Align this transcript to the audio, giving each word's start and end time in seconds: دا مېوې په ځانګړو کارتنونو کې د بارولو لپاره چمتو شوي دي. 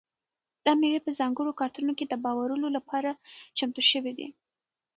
دا 0.65 0.71
مېوې 0.79 0.99
په 1.05 1.11
ځانګړو 1.19 1.57
کارتنونو 1.59 1.93
کې 1.99 2.05
د 2.07 2.13
بارولو 2.23 2.67
لپاره 2.77 3.09
چمتو 3.57 3.81
شوي 3.91 4.13
دي. 4.17 4.27